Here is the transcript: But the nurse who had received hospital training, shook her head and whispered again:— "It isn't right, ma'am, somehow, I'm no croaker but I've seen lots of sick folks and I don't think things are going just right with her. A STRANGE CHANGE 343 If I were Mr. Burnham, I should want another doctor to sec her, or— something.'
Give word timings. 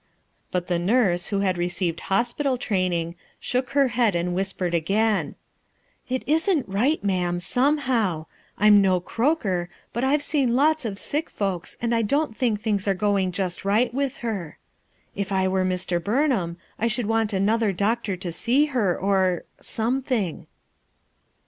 But 0.49 0.65
the 0.65 0.79
nurse 0.79 1.27
who 1.27 1.41
had 1.41 1.59
received 1.59 1.99
hospital 2.09 2.57
training, 2.57 3.13
shook 3.39 3.69
her 3.77 3.89
head 3.89 4.15
and 4.15 4.33
whispered 4.33 4.73
again:— 4.73 5.35
"It 6.09 6.23
isn't 6.25 6.67
right, 6.67 7.03
ma'am, 7.03 7.39
somehow, 7.39 8.25
I'm 8.57 8.81
no 8.81 8.99
croaker 8.99 9.69
but 9.93 10.03
I've 10.03 10.23
seen 10.23 10.55
lots 10.55 10.85
of 10.85 10.97
sick 10.97 11.29
folks 11.29 11.77
and 11.79 11.93
I 11.93 12.01
don't 12.01 12.35
think 12.35 12.61
things 12.61 12.87
are 12.87 12.95
going 12.95 13.31
just 13.31 13.63
right 13.63 13.93
with 13.93 14.15
her. 14.25 14.57
A 15.15 15.21
STRANGE 15.23 15.27
CHANGE 15.27 15.27
343 15.27 15.37
If 15.37 15.39
I 15.39 15.47
were 15.47 15.75
Mr. 15.75 16.03
Burnham, 16.03 16.57
I 16.79 16.87
should 16.87 17.05
want 17.05 17.31
another 17.31 17.71
doctor 17.71 18.17
to 18.17 18.31
sec 18.31 18.69
her, 18.69 18.97
or— 18.99 19.43
something.' 19.77 20.47